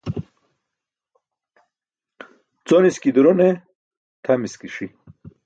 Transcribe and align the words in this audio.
Coniski 2.67 3.09
duro 3.15 3.31
ne 3.39 3.49
tʰamiski 4.23 4.67
ṣi. 4.75 4.85